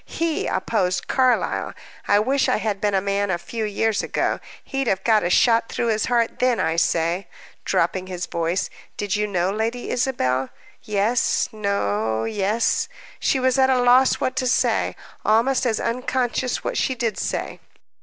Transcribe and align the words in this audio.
He 0.07 0.47
oppose 0.47 0.99
Carlyle! 0.99 1.75
I 2.07 2.17
wish 2.17 2.49
I 2.49 2.57
had 2.57 2.81
been 2.81 2.95
a 2.95 3.01
man 3.01 3.29
a 3.29 3.37
few 3.37 3.65
years 3.65 4.01
ago, 4.01 4.39
he'd 4.63 4.87
have 4.87 5.03
got 5.03 5.21
a 5.23 5.29
shot 5.29 5.69
through 5.69 5.89
his 5.89 6.05
heart 6.05 6.39
then. 6.39 6.59
I 6.59 6.75
say," 6.77 7.27
dropping 7.65 8.07
his 8.07 8.25
voice, 8.25 8.71
"did 8.97 9.15
you 9.15 9.27
know 9.27 9.51
Lady 9.51 9.91
Isabel?" 9.91 10.49
"Yes 10.81 11.49
no 11.51 12.23
yes." 12.23 12.89
She 13.19 13.39
was 13.39 13.59
at 13.59 13.69
a 13.69 13.79
loss 13.79 14.15
what 14.15 14.35
to 14.37 14.47
say 14.47 14.95
almost 15.23 15.67
as 15.67 15.79
unconscious 15.79 16.63
what 16.63 16.79
she 16.79 16.95
did 16.95 17.19
say. 17.19 17.59